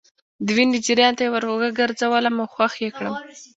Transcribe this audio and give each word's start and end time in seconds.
د 0.45 0.47
وينا 0.57 0.79
جريان 0.85 1.13
ته 1.17 1.21
يې 1.25 1.29
ور 1.31 1.45
ګرځولم 1.79 2.35
او 2.41 2.47
خوښ 2.53 2.73
يې 2.83 2.89
کړم. 2.97 3.13